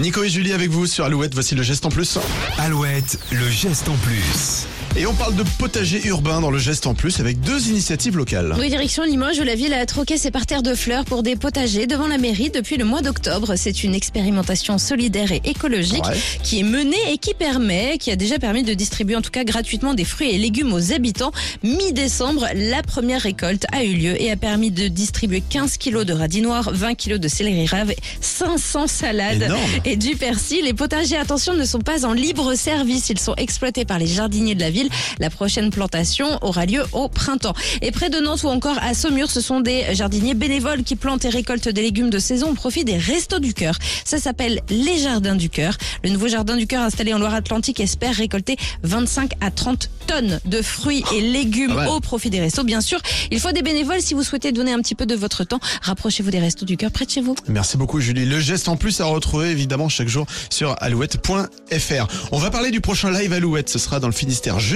[0.00, 2.18] Nico et Julie avec vous sur Alouette, voici le geste en plus.
[2.58, 4.66] Alouette, le geste en plus.
[4.96, 8.54] Et on parle de potager urbain dans le geste en plus avec deux initiatives locales.
[8.60, 11.88] Oui, direction Limoges où la ville a troqué ses parterres de fleurs pour des potagers
[11.88, 13.54] devant la mairie depuis le mois d'octobre.
[13.56, 16.16] C'est une expérimentation solidaire et écologique Ouais.
[16.44, 19.42] qui est menée et qui permet, qui a déjà permis de distribuer en tout cas
[19.42, 21.32] gratuitement des fruits et légumes aux habitants.
[21.64, 26.12] Mi-décembre, la première récolte a eu lieu et a permis de distribuer 15 kilos de
[26.12, 29.60] radis noirs, 20 kilos de céleri rave, 500 salades Énorme.
[29.90, 30.64] et du persil.
[30.64, 33.10] Les potagers, attention, ne sont pas en libre service.
[33.10, 34.88] Ils sont exploités par les jardiniers de la ville.
[35.18, 37.54] La prochaine plantation aura lieu au printemps.
[37.82, 41.24] Et près de Nantes ou encore à Saumur, ce sont des jardiniers bénévoles qui plantent
[41.24, 43.76] et récoltent des légumes de saison au profit des Restos du Cœur.
[44.04, 45.76] Ça s'appelle les Jardins du Cœur.
[46.02, 50.62] Le nouveau Jardin du Cœur installé en Loire-Atlantique espère récolter 25 à 30 tonnes de
[50.62, 51.88] fruits et légumes Pas mal.
[51.88, 52.64] au profit des restos.
[52.64, 55.44] Bien sûr, il faut des bénévoles si vous souhaitez donner un petit peu de votre
[55.44, 55.60] temps.
[55.82, 57.34] Rapprochez-vous des Restos du Cœur près de chez vous.
[57.48, 58.24] Merci beaucoup Julie.
[58.26, 59.54] Le geste en plus à retrouver
[59.88, 62.06] chaque jour sur alouette.fr.
[62.32, 64.60] On va parler du prochain live Alouette, ce sera dans le Finistère.